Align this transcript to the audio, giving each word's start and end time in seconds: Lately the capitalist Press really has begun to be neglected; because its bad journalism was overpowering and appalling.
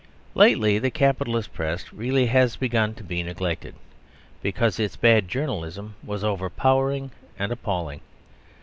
Lately 0.33 0.79
the 0.79 0.89
capitalist 0.89 1.53
Press 1.53 1.93
really 1.93 2.25
has 2.25 2.55
begun 2.55 2.95
to 2.95 3.03
be 3.03 3.21
neglected; 3.21 3.75
because 4.41 4.79
its 4.79 4.95
bad 4.95 5.27
journalism 5.27 5.93
was 6.03 6.23
overpowering 6.23 7.11
and 7.37 7.51
appalling. 7.51 8.01